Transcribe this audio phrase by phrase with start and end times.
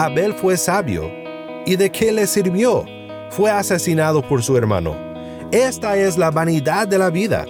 [0.00, 1.10] Abel fue sabio.
[1.66, 2.86] ¿Y de qué le sirvió?
[3.28, 4.96] Fue asesinado por su hermano.
[5.52, 7.44] Esta es la vanidad de la vida.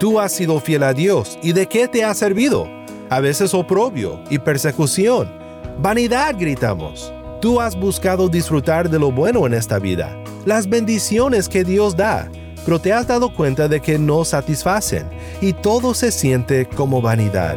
[0.00, 1.38] Tú has sido fiel a Dios.
[1.40, 2.68] ¿Y de qué te ha servido?
[3.10, 5.30] A veces oprobio y persecución.
[5.78, 7.12] Vanidad, gritamos.
[7.40, 12.28] Tú has buscado disfrutar de lo bueno en esta vida, las bendiciones que Dios da,
[12.64, 15.08] pero te has dado cuenta de que no satisfacen
[15.40, 17.56] y todo se siente como vanidad.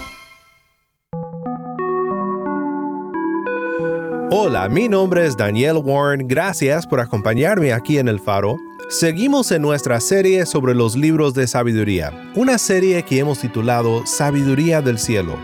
[4.33, 6.25] Hola, mi nombre es Daniel Warren.
[6.25, 8.55] Gracias por acompañarme aquí en El Faro.
[8.87, 14.81] Seguimos en nuestra serie sobre los libros de sabiduría, una serie que hemos titulado Sabiduría
[14.81, 15.35] del Cielo.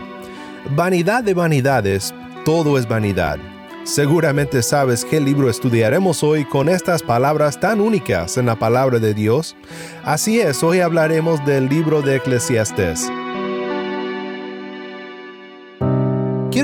[0.74, 2.14] Vanidad de vanidades,
[2.46, 3.36] todo es vanidad.
[3.84, 9.12] Seguramente sabes qué libro estudiaremos hoy con estas palabras tan únicas en la palabra de
[9.12, 9.54] Dios.
[10.02, 13.10] Así es, hoy hablaremos del libro de Eclesiastés.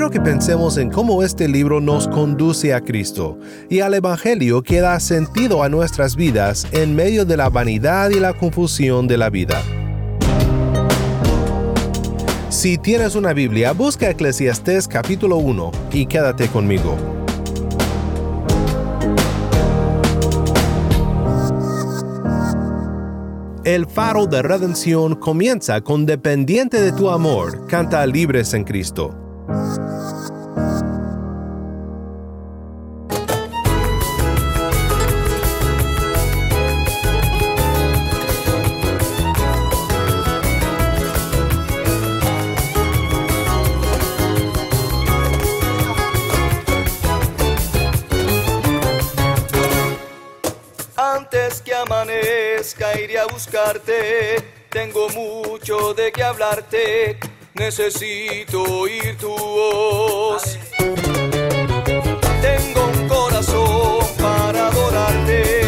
[0.09, 3.39] Que pensemos en cómo este libro nos conduce a Cristo
[3.69, 8.19] y al Evangelio que da sentido a nuestras vidas en medio de la vanidad y
[8.19, 9.61] la confusión de la vida.
[12.49, 16.95] Si tienes una Biblia, busca Eclesiastés capítulo 1 y quédate conmigo.
[23.63, 29.24] El faro de redención comienza con Dependiente de tu amor, canta libres en Cristo.
[53.35, 54.37] Buscarte.
[54.69, 57.19] Tengo mucho de qué hablarte.
[57.53, 60.57] Necesito oír tu voz.
[62.41, 65.64] Tengo un corazón para adorarte.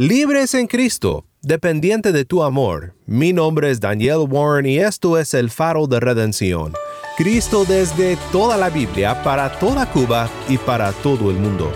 [0.00, 2.94] Libres en Cristo, dependiente de tu amor.
[3.04, 6.72] Mi nombre es Daniel Warren y esto es el faro de redención.
[7.16, 11.72] Cristo desde toda la Biblia, para toda Cuba y para todo el mundo.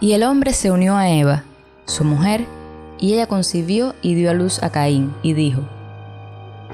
[0.00, 1.44] Y el hombre se unió a Eva,
[1.84, 2.44] su mujer,
[2.98, 5.62] y ella concibió y dio a luz a Caín, y dijo,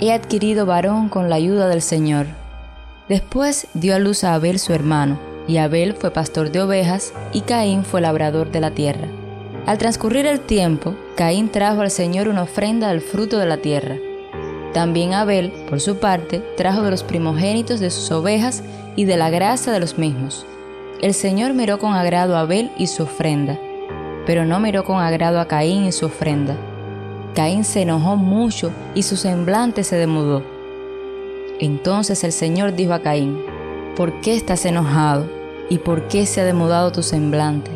[0.04, 2.26] He adquirido varón con la ayuda del Señor.
[3.08, 5.16] Después dio a luz a Abel su hermano,
[5.46, 9.06] y Abel fue pastor de ovejas, y Caín fue labrador de la tierra.
[9.64, 13.94] Al transcurrir el tiempo, Caín trajo al Señor una ofrenda del fruto de la tierra.
[14.75, 18.64] También Abel, por su parte, trajo de los primogénitos de sus ovejas
[18.96, 20.44] y de la grasa de los mismos.
[21.00, 23.56] El Señor miró con agrado a Abel y su ofrenda,
[24.26, 26.56] pero no miró con agrado a Caín y su ofrenda.
[27.34, 30.43] Caín se enojó mucho y su semblante se demudó.
[31.61, 33.38] Entonces el Señor dijo a Caín,
[33.96, 35.26] ¿por qué estás enojado
[35.70, 37.70] y por qué se ha demudado tu semblante?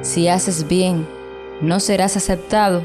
[0.00, 1.06] Si haces bien,
[1.60, 2.82] no serás aceptado,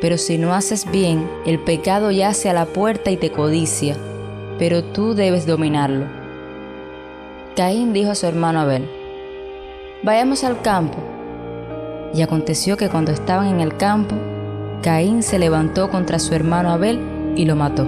[0.00, 3.96] pero si no haces bien, el pecado yace a la puerta y te codicia,
[4.58, 6.06] pero tú debes dominarlo.
[7.54, 8.88] Caín dijo a su hermano Abel,
[10.02, 10.98] Vayamos al campo.
[12.12, 14.16] Y aconteció que cuando estaban en el campo,
[14.82, 16.98] Caín se levantó contra su hermano Abel
[17.36, 17.86] y lo mató.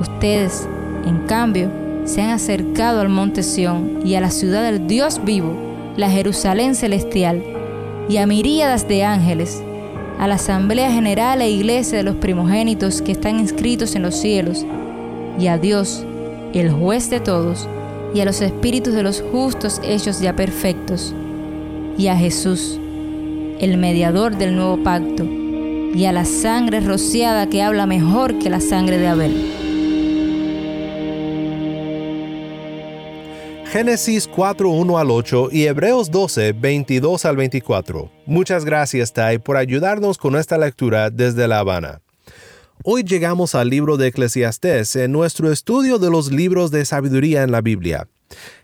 [0.00, 0.68] Ustedes,
[1.06, 1.70] en cambio,
[2.04, 5.54] se han acercado al monte Sión y a la ciudad del Dios vivo,
[5.96, 7.42] la Jerusalén celestial,
[8.08, 9.62] y a miríadas de ángeles,
[10.18, 14.66] a la asamblea general e iglesia de los primogénitos que están inscritos en los cielos,
[15.38, 16.04] y a Dios,
[16.52, 17.68] el juez de todos,
[18.14, 21.14] y a los espíritus de los justos hechos ya perfectos,
[21.96, 22.78] y a Jesús,
[23.60, 28.60] el mediador del nuevo pacto, y a la sangre rociada que habla mejor que la
[28.60, 29.34] sangre de Abel.
[33.70, 38.10] Génesis 4, 1 al 8 y Hebreos 12, 22 al 24.
[38.24, 42.00] Muchas gracias, Tai, por ayudarnos con esta lectura desde La Habana.
[42.84, 47.50] Hoy llegamos al libro de Eclesiastés en nuestro estudio de los libros de sabiduría en
[47.50, 48.08] la Biblia.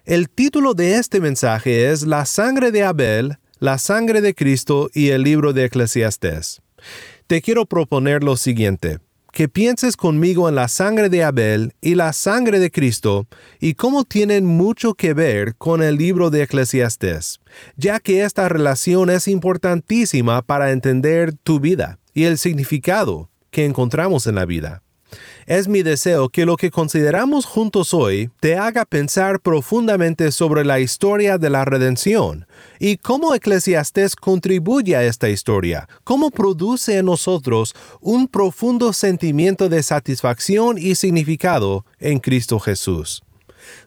[0.05, 5.09] El título de este mensaje es La sangre de Abel, la sangre de Cristo y
[5.09, 6.63] el libro de Eclesiastés.
[7.27, 9.01] Te quiero proponer lo siguiente
[9.33, 13.27] que pienses conmigo en la sangre de Abel y la sangre de Cristo
[13.59, 17.41] y cómo tienen mucho que ver con el libro de Eclesiastés,
[17.77, 24.27] ya que esta relación es importantísima para entender tu vida y el significado que encontramos
[24.27, 24.83] en la vida.
[25.47, 30.81] Es mi deseo que lo que consideramos juntos hoy te haga pensar profundamente sobre la
[30.81, 32.47] historia de la redención
[32.81, 39.85] y cómo Eclesiastés contribuye a esta historia, cómo produce en nosotros un profundo sentimiento de
[39.85, 43.23] satisfacción y significado en Cristo Jesús.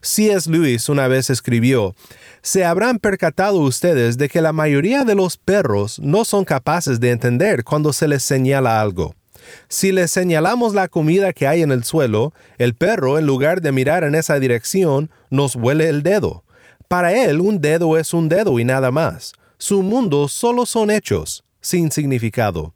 [0.01, 0.49] C.S.
[0.49, 1.93] Lewis una vez escribió,
[2.41, 7.11] Se habrán percatado ustedes de que la mayoría de los perros no son capaces de
[7.11, 9.13] entender cuando se les señala algo.
[9.69, 13.71] Si le señalamos la comida que hay en el suelo, el perro, en lugar de
[13.71, 16.43] mirar en esa dirección, nos huele el dedo.
[16.87, 19.33] Para él un dedo es un dedo y nada más.
[19.57, 22.73] Su mundo solo son hechos, sin significado.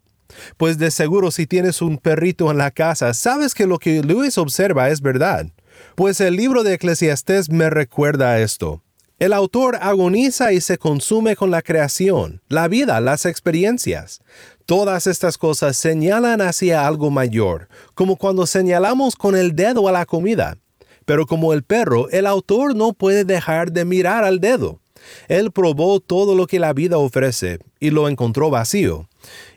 [0.56, 4.38] Pues de seguro si tienes un perrito en la casa, sabes que lo que Luis
[4.38, 5.46] observa es verdad.
[5.94, 8.82] Pues el libro de Eclesiastés me recuerda a esto.
[9.18, 14.20] El autor agoniza y se consume con la creación, la vida, las experiencias.
[14.66, 20.06] Todas estas cosas señalan hacia algo mayor, como cuando señalamos con el dedo a la
[20.06, 20.56] comida.
[21.04, 24.80] Pero como el perro, el autor no puede dejar de mirar al dedo.
[25.28, 29.08] Él probó todo lo que la vida ofrece y lo encontró vacío.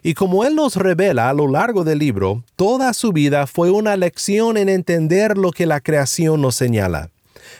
[0.01, 3.95] Y como Él nos revela a lo largo del libro, toda su vida fue una
[3.95, 7.11] lección en entender lo que la creación nos señala.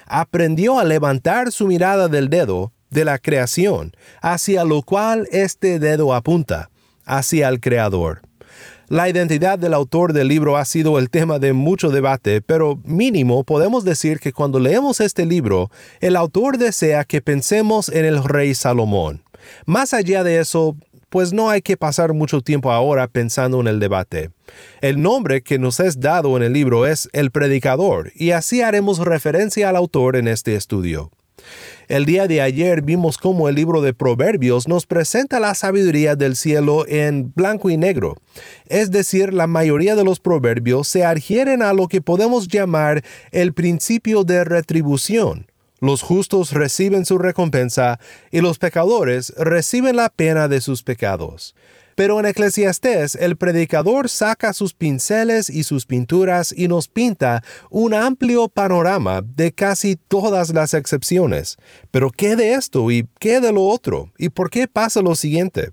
[0.08, 6.14] Aprendió a levantar su mirada del dedo, de la creación, hacia lo cual este dedo
[6.14, 6.70] apunta,
[7.06, 8.22] hacia el Creador.
[8.88, 13.44] La identidad del autor del libro ha sido el tema de mucho debate, pero mínimo
[13.44, 15.72] podemos decir que cuando leemos este libro,
[16.02, 19.24] el autor desea que pensemos en el rey Salomón.
[19.66, 20.76] Más allá de eso,
[21.10, 24.30] pues no hay que pasar mucho tiempo ahora pensando en el debate.
[24.82, 29.00] El nombre que nos es dado en el libro es El Predicador, y así haremos
[29.00, 31.12] referencia al autor en este estudio.
[31.88, 36.36] El día de ayer vimos cómo el libro de Proverbios nos presenta la sabiduría del
[36.36, 38.16] cielo en blanco y negro.
[38.68, 43.54] Es decir, la mayoría de los proverbios se adhieren a lo que podemos llamar el
[43.54, 45.48] principio de retribución,
[45.82, 48.00] Los justos reciben su recompensa
[48.32, 51.54] y los pecadores reciben la pena de sus pecados.
[51.96, 57.94] Pero en Eclesiastés el predicador saca sus pinceles y sus pinturas y nos pinta un
[57.94, 61.56] amplio panorama de casi todas las excepciones.
[61.92, 64.12] Pero ¿qué de esto y qué de lo otro?
[64.18, 65.72] ¿Y por qué pasa lo siguiente?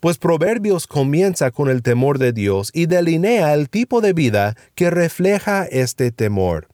[0.00, 4.90] Pues Proverbios comienza con el temor de Dios y delinea el tipo de vida que
[4.90, 6.68] refleja este temor.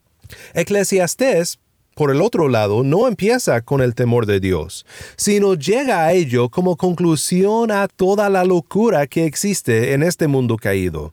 [0.54, 1.58] Eclesiastés
[1.98, 4.86] por el otro lado, no empieza con el temor de Dios,
[5.16, 10.56] sino llega a ello como conclusión a toda la locura que existe en este mundo
[10.58, 11.12] caído.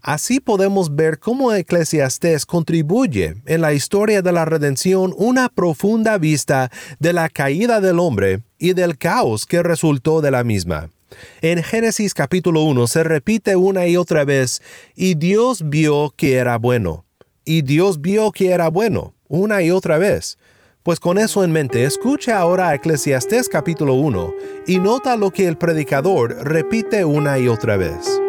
[0.00, 6.70] Así podemos ver cómo Eclesiastés contribuye en la historia de la redención una profunda vista
[7.00, 10.90] de la caída del hombre y del caos que resultó de la misma.
[11.42, 14.62] En Génesis capítulo 1 se repite una y otra vez,
[14.94, 17.04] y Dios vio que era bueno,
[17.44, 20.38] y Dios vio que era bueno una y otra vez.
[20.82, 24.34] Pues con eso en mente, escucha ahora Eclesiastés capítulo 1
[24.66, 28.20] y nota lo que el predicador repite una y otra vez.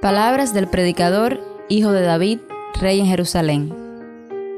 [0.00, 2.38] Palabras del predicador, hijo de David,
[2.78, 3.74] rey en Jerusalén.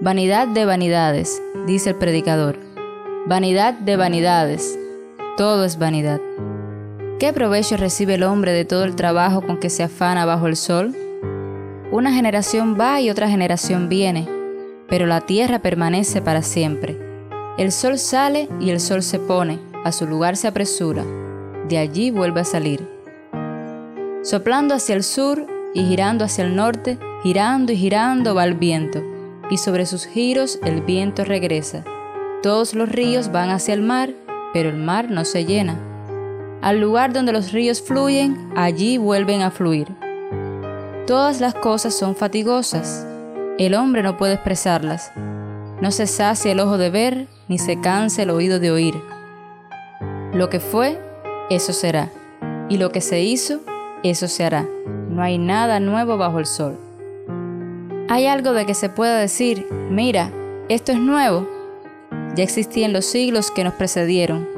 [0.01, 2.59] Vanidad de vanidades, dice el predicador.
[3.27, 4.79] Vanidad de vanidades,
[5.37, 6.21] todo es vanidad.
[7.19, 10.57] ¿Qué provecho recibe el hombre de todo el trabajo con que se afana bajo el
[10.57, 10.95] sol?
[11.93, 14.29] Una generación va y otra generación viene,
[14.89, 16.99] pero la tierra permanece para siempre.
[17.59, 21.05] El sol sale y el sol se pone, a su lugar se apresura,
[21.69, 22.89] de allí vuelve a salir.
[24.23, 29.05] Soplando hacia el sur y girando hacia el norte, girando y girando va el viento,
[29.49, 31.85] y sobre sus giros el viento regresa.
[32.43, 34.11] Todos los ríos van hacia el mar,
[34.53, 35.79] pero el mar no se llena.
[36.63, 39.87] Al lugar donde los ríos fluyen, allí vuelven a fluir.
[41.07, 43.07] Todas las cosas son fatigosas.
[43.59, 45.13] El hombre no puede expresarlas.
[45.81, 49.01] No se sacia el ojo de ver, ni se cansa el oído de oír.
[50.33, 51.01] Lo que fue,
[51.49, 52.11] eso será.
[52.69, 53.61] Y lo que se hizo,
[54.03, 54.67] eso se hará.
[55.09, 56.77] No hay nada nuevo bajo el sol.
[58.09, 60.33] ¿Hay algo de que se pueda decir, mira,
[60.69, 61.49] esto es nuevo?
[62.35, 64.49] Ya existía en los siglos que nos precedieron.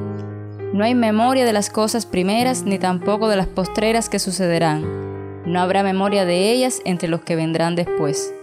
[0.72, 5.07] No hay memoria de las cosas primeras ni tampoco de las postreras que sucederán
[5.48, 8.34] no habrá memoria de ellas entre los que vendrán después.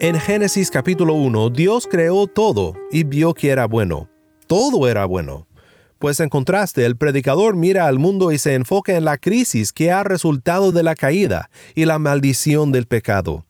[0.00, 4.08] En Génesis capítulo 1, Dios creó todo y vio que era bueno.
[4.46, 5.46] Todo era bueno.
[5.98, 9.90] Pues en contraste, el predicador mira al mundo y se enfoca en la crisis que
[9.90, 13.47] ha resultado de la caída y la maldición del pecado.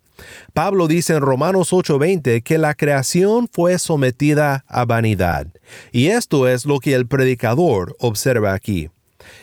[0.52, 5.46] Pablo dice en Romanos 8:20 que la creación fue sometida a vanidad,
[5.92, 8.90] y esto es lo que el predicador observa aquí.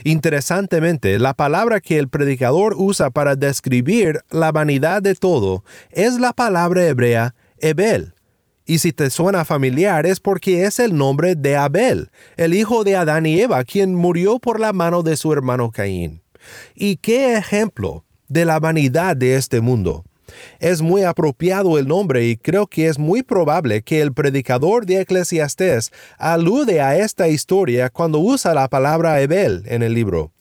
[0.04, 6.34] Interesantemente, la palabra que el predicador usa para describir la vanidad de todo es la
[6.34, 8.14] palabra hebrea Ebel.
[8.66, 12.96] Y si te suena familiar es porque es el nombre de Abel, el hijo de
[12.96, 16.24] Adán y Eva, quien murió por la mano de su hermano Caín.
[16.74, 20.04] ¿Y qué ejemplo de la vanidad de este mundo?
[20.60, 25.02] Es muy apropiado el nombre y creo que es muy probable que el predicador de
[25.02, 30.32] Eclesiastés alude a esta historia cuando usa la palabra Abel en el libro.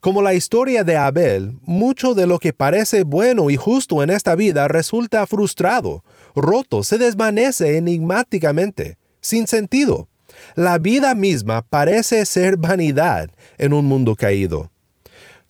[0.00, 4.34] Como la historia de Abel, mucho de lo que parece bueno y justo en esta
[4.34, 6.02] vida resulta frustrado,
[6.34, 10.08] roto, se desvanece enigmáticamente, sin sentido.
[10.56, 14.71] La vida misma parece ser vanidad en un mundo caído.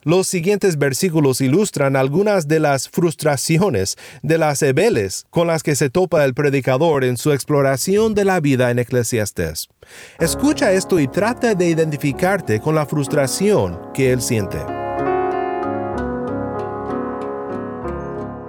[0.04, 5.90] Los siguientes versículos ilustran algunas de las frustraciones de las ebeles con las que se
[5.90, 9.68] topa el predicador en su exploración de la vida en Eclesiastés.
[10.18, 14.58] Escucha esto y trata de identificarte con la frustración que él siente.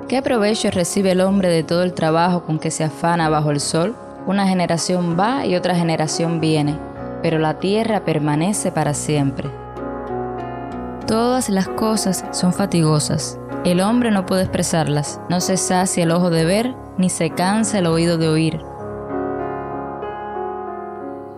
[0.07, 3.60] ¿Qué provecho recibe el hombre de todo el trabajo con que se afana bajo el
[3.60, 3.95] sol?
[4.25, 6.79] Una generación va y otra generación viene,
[7.22, 9.62] pero la tierra permanece para siempre.
[11.07, 13.38] Todas las cosas son fatigosas.
[13.65, 15.19] El hombre no puede expresarlas.
[15.29, 18.62] No se sacia el ojo de ver, ni se cansa el oído de oír.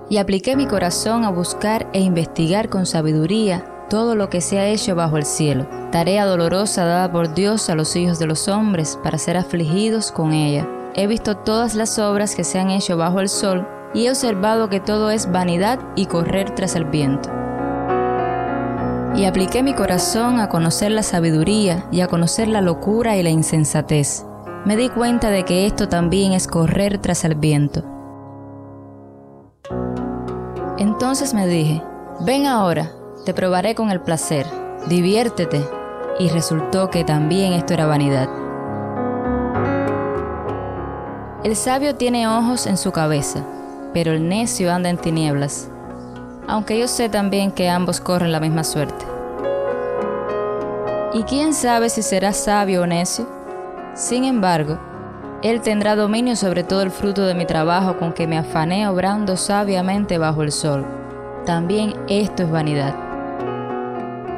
[0.07, 4.67] Y apliqué mi corazón a buscar e investigar con sabiduría todo lo que se ha
[4.67, 8.99] hecho bajo el cielo, tarea dolorosa dada por Dios a los hijos de los hombres
[9.03, 10.67] para ser afligidos con ella.
[10.93, 14.69] He visto todas las obras que se han hecho bajo el sol y he observado
[14.69, 17.44] que todo es vanidad y correr tras el viento
[19.17, 23.29] y apliqué mi corazón a conocer la sabiduría y a conocer la locura y la
[23.29, 24.25] insensatez.
[24.65, 27.83] Me di cuenta de que esto también es correr tras el viento.
[30.77, 31.81] Entonces me dije,
[32.25, 32.91] ven ahora,
[33.25, 34.45] te probaré con el placer,
[34.89, 35.65] diviértete,
[36.19, 38.27] y resultó que también esto era vanidad.
[41.43, 43.45] El sabio tiene ojos en su cabeza,
[43.93, 45.69] pero el necio anda en tinieblas,
[46.47, 49.05] aunque yo sé también que ambos corren la misma suerte.
[51.13, 53.27] ¿Y quién sabe si será sabio o necio?
[53.93, 54.77] Sin embargo,
[55.41, 59.37] él tendrá dominio sobre todo el fruto de mi trabajo con que me afané obrando
[59.37, 60.85] sabiamente bajo el sol.
[61.45, 62.95] También esto es vanidad.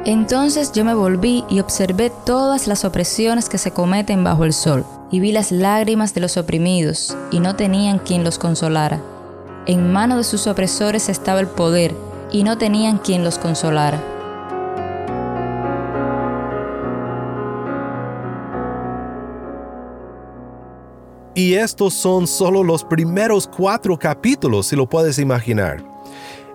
[0.04, 4.86] Entonces yo me volví y observé todas las opresiones que se cometen bajo el sol,
[5.10, 9.00] y vi las lágrimas de los oprimidos, y no tenían quien los consolara.
[9.68, 11.94] En mano de sus opresores estaba el poder,
[12.32, 14.02] y no tenían quien los consolara.
[21.34, 25.84] Y estos son solo los primeros cuatro capítulos, si lo puedes imaginar.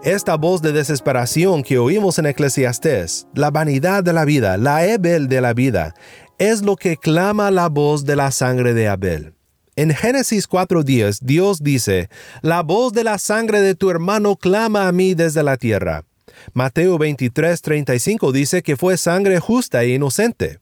[0.03, 5.27] Esta voz de desesperación que oímos en Eclesiastés, la vanidad de la vida, la Ebel
[5.27, 5.93] de la vida,
[6.39, 9.35] es lo que clama la voz de la sangre de Abel.
[9.75, 12.09] En Génesis 4.10 Dios dice,
[12.41, 16.05] La voz de la sangre de tu hermano clama a mí desde la tierra.
[16.53, 20.59] Mateo 23.35 dice que fue sangre justa e inocente.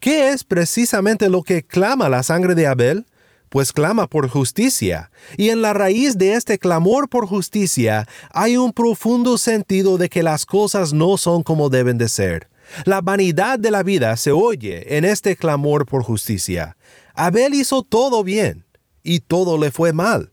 [0.00, 3.06] ¿Qué es precisamente lo que clama la sangre de Abel?
[3.52, 8.72] pues clama por justicia, y en la raíz de este clamor por justicia hay un
[8.72, 12.48] profundo sentido de que las cosas no son como deben de ser.
[12.86, 16.78] La vanidad de la vida se oye en este clamor por justicia.
[17.14, 18.64] Abel hizo todo bien,
[19.02, 20.30] y todo le fue mal.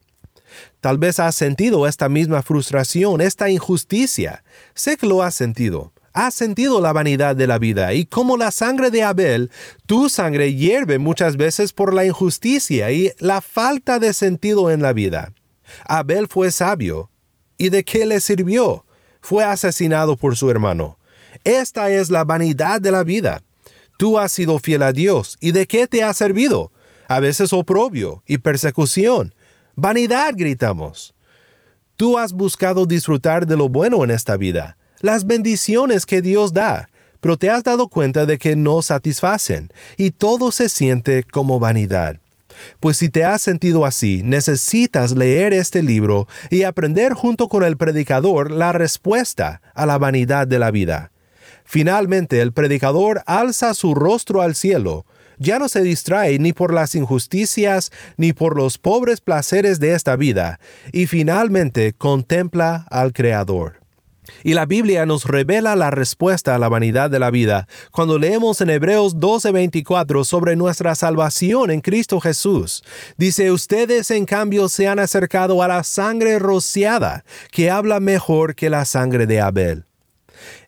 [0.82, 4.44] Tal vez has sentido esta misma frustración, esta injusticia.
[4.74, 8.52] Sé que lo has sentido has sentido la vanidad de la vida y como la
[8.52, 9.52] sangre de Abel,
[9.86, 14.94] tu sangre hierve muchas veces por la injusticia y la falta de sentido en la
[14.94, 15.34] vida.
[15.86, 17.10] Abel fue sabio.
[17.58, 18.86] ¿Y de qué le sirvió?
[19.22, 20.98] Fue asesinado por su hermano.
[21.44, 23.44] Esta es la vanidad de la vida.
[24.00, 25.38] Tú has sido fiel a Dios.
[25.42, 26.72] ¿Y de qué te ha servido?
[27.10, 29.36] A veces oprobio y persecución.
[29.76, 31.14] Vanidad, gritamos.
[31.98, 36.90] Tú has buscado disfrutar de lo bueno en esta vida las bendiciones que Dios da,
[37.20, 42.22] pero te has dado cuenta de que no satisfacen y todo se siente como vanidad.
[42.80, 47.76] Pues si te has sentido así, necesitas leer este libro y aprender junto con el
[47.76, 51.12] predicador la respuesta a la vanidad de la vida.
[51.72, 55.06] Finalmente el predicador alza su rostro al cielo,
[55.38, 60.16] ya no se distrae ni por las injusticias ni por los pobres placeres de esta
[60.16, 60.60] vida,
[60.92, 63.82] y finalmente contempla al Creador.
[64.44, 68.62] Y la Biblia nos revela la respuesta a la vanidad de la vida cuando leemos
[68.62, 72.84] en Hebreos 12:24 sobre nuestra salvación en Cristo Jesús.
[73.16, 78.72] Dice, ustedes en cambio se han acercado a la sangre rociada, que habla mejor que
[78.72, 79.89] la sangre de Abel.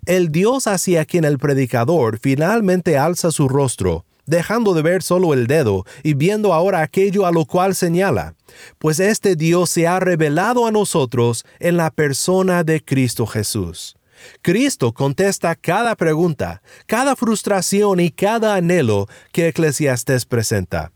[0.06, 5.48] El Dios hacia quien el predicador finalmente alza su rostro dejando de ver solo el
[5.48, 8.36] dedo y viendo ahora aquello a lo cual señala,
[8.80, 13.98] pues este Dios se ha revelado a nosotros en la persona de Cristo Jesús.
[14.42, 20.92] Cristo contesta cada pregunta, cada frustración y cada anhelo que Eclesiastes presenta.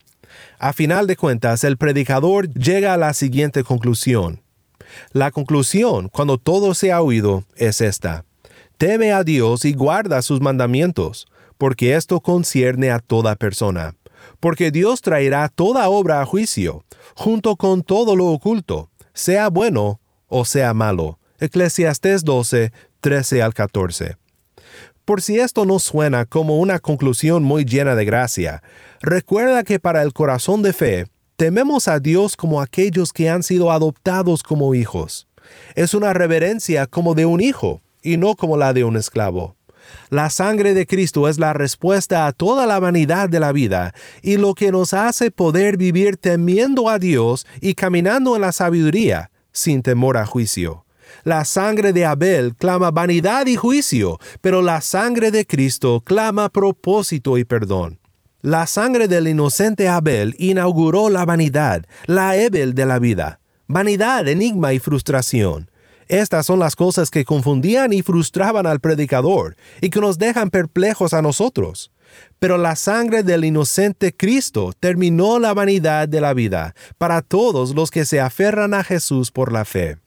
[0.59, 4.41] A final de cuentas, el predicador llega a la siguiente conclusión.
[5.11, 8.25] La conclusión, cuando todo se ha oído, es esta.
[8.77, 13.95] Teme a Dios y guarda sus mandamientos, porque esto concierne a toda persona.
[14.41, 16.83] Porque Dios traerá toda obra a juicio,
[17.15, 21.19] junto con todo lo oculto, sea bueno o sea malo.
[21.39, 24.17] Eclesiastés 12, 13 al 14.
[25.05, 28.61] Por si esto no suena como una conclusión muy llena de gracia,
[29.01, 31.05] recuerda que para el corazón de fe,
[31.37, 35.27] tememos a Dios como aquellos que han sido adoptados como hijos.
[35.75, 39.57] Es una reverencia como de un hijo y no como la de un esclavo.
[40.09, 44.37] La sangre de Cristo es la respuesta a toda la vanidad de la vida y
[44.37, 49.81] lo que nos hace poder vivir temiendo a Dios y caminando en la sabiduría, sin
[49.81, 50.85] temor a juicio.
[51.23, 57.37] La sangre de Abel clama vanidad y juicio, pero la sangre de Cristo clama propósito
[57.37, 57.99] y perdón.
[58.41, 63.39] La sangre del inocente Abel inauguró la vanidad, la Ebel de la vida.
[63.67, 65.71] Vanidad, enigma y frustración.
[66.07, 71.13] Estas son las cosas que confundían y frustraban al predicador y que nos dejan perplejos
[71.13, 71.91] a nosotros.
[72.39, 77.91] Pero la sangre del inocente Cristo terminó la vanidad de la vida para todos los
[77.91, 79.97] que se aferran a Jesús por la fe.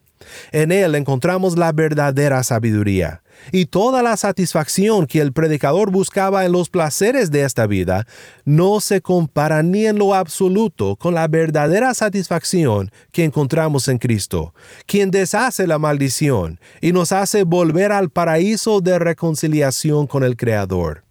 [0.53, 6.53] En él encontramos la verdadera sabiduría, y toda la satisfacción que el predicador buscaba en
[6.53, 8.07] los placeres de esta vida
[8.45, 14.55] no se compara ni en lo absoluto con la verdadera satisfacción que encontramos en Cristo,
[14.87, 21.08] quien deshace la maldición y nos hace volver al paraíso de reconciliación con el Creador.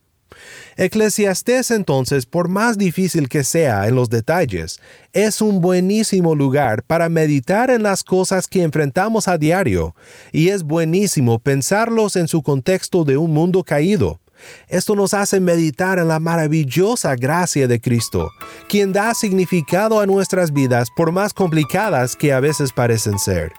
[0.78, 4.80] Eclesiastés entonces, por más difícil que sea en los detalles,
[5.12, 9.96] es un buenísimo lugar para meditar en las cosas que enfrentamos a diario,
[10.32, 14.20] y es buenísimo pensarlos en su contexto de un mundo caído.
[14.68, 18.30] Esto nos hace meditar en la maravillosa gracia de Cristo,
[18.70, 23.52] quien da significado a nuestras vidas por más complicadas que a veces parecen ser.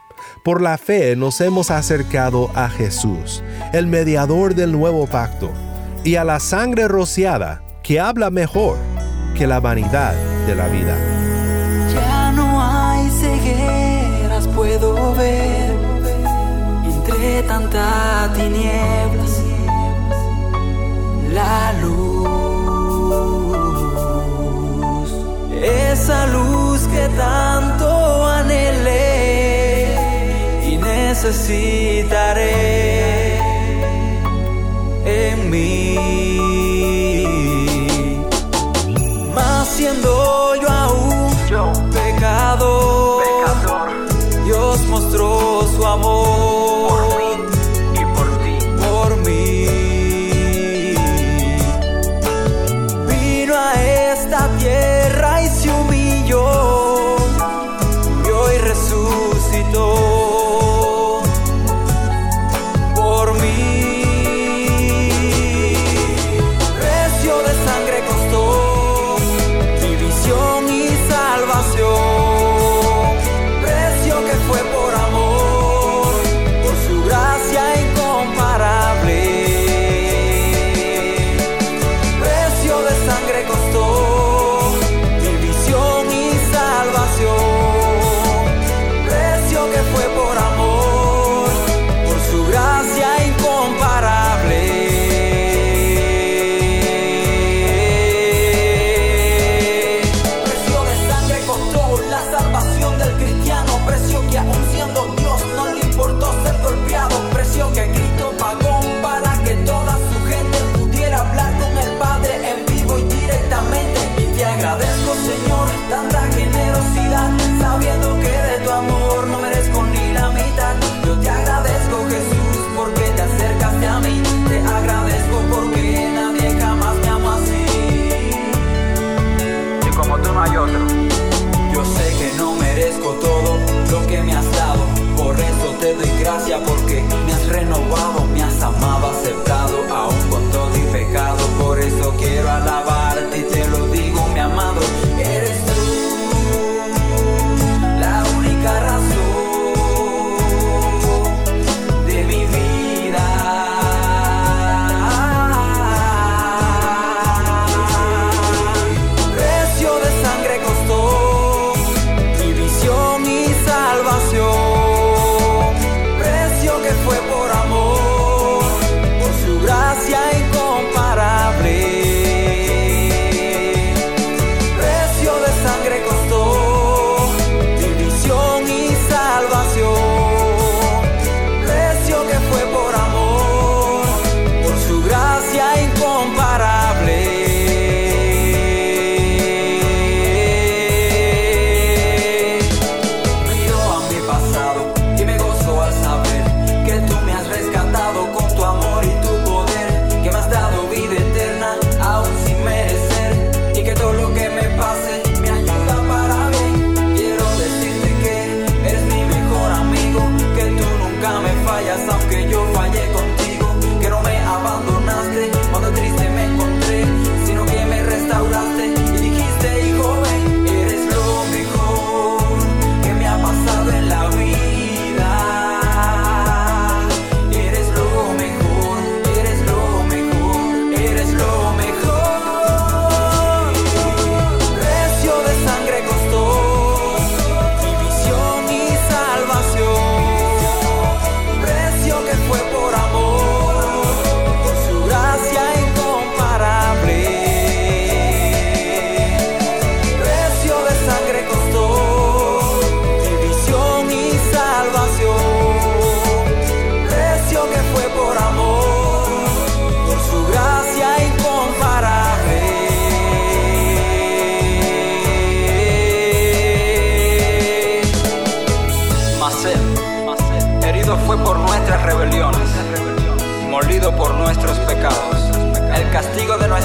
[0.44, 5.52] Por la fe nos hemos acercado a Jesús, el mediador del nuevo pacto
[6.04, 8.76] y a la sangre rociada que habla mejor
[9.36, 10.14] que la vanidad
[10.46, 10.96] de la vida.
[11.92, 15.76] Ya no hay cegueras, puedo ver
[16.84, 19.42] entre tanta tinieblas
[21.32, 22.28] la luz,
[25.62, 29.94] esa luz que tanto anhelé
[30.70, 32.18] y necesitaré
[35.04, 35.87] en mí.
[39.34, 40.68] Más siendo yo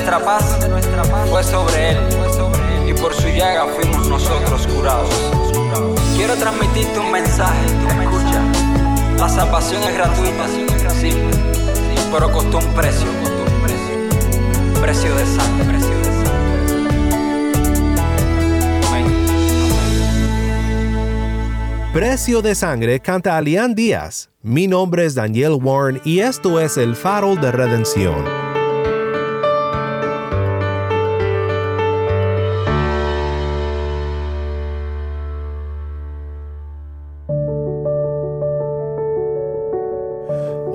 [0.04, 0.60] nuestra paz
[1.30, 1.98] fue sobre él.
[2.88, 5.10] Y por su llaga fuimos nosotros curados.
[6.16, 8.42] Quiero transmitirte un mensaje, escucha.
[9.18, 10.48] La salvación es gratuita,
[11.00, 11.14] sí,
[12.12, 13.62] pero costó un precio, un
[14.82, 15.16] precio.
[15.16, 16.04] De sangre, precio de
[21.94, 24.30] Precio de sangre canta Alian Díaz.
[24.42, 28.53] Mi nombre es Daniel Warren y esto es El Faro de Redención.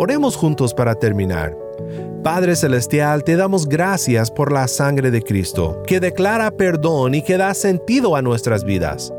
[0.00, 1.56] Oremos juntos para terminar.
[2.22, 7.36] Padre Celestial, te damos gracias por la sangre de Cristo, que declara perdón y que
[7.36, 9.12] da sentido a nuestras vidas.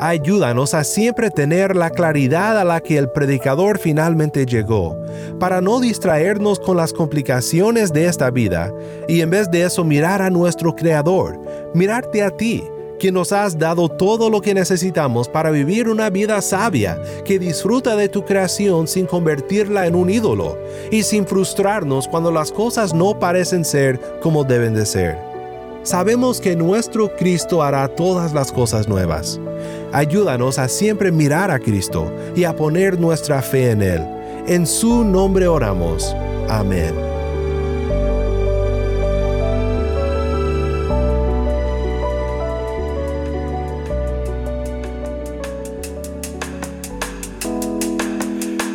[0.00, 4.96] Ayúdanos a siempre tener la claridad a la que el predicador finalmente llegó,
[5.38, 8.72] para no distraernos con las complicaciones de esta vida
[9.06, 11.38] y en vez de eso mirar a nuestro Creador,
[11.74, 12.64] mirarte a ti
[13.04, 17.96] que nos has dado todo lo que necesitamos para vivir una vida sabia, que disfruta
[17.96, 20.56] de tu creación sin convertirla en un ídolo
[20.90, 25.18] y sin frustrarnos cuando las cosas no parecen ser como deben de ser.
[25.82, 29.38] Sabemos que nuestro Cristo hará todas las cosas nuevas.
[29.92, 34.02] Ayúdanos a siempre mirar a Cristo y a poner nuestra fe en Él.
[34.46, 36.16] En su nombre oramos.
[36.48, 37.13] Amén.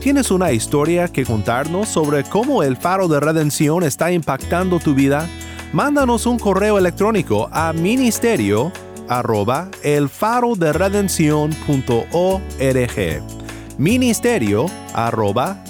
[0.00, 5.26] ¿Tienes una historia que contarnos sobre cómo el faro de redención está impactando tu vida?
[5.72, 8.70] Mándanos un correo electrónico a ministerio
[9.08, 9.70] arroba
[13.76, 15.64] ministerio arroba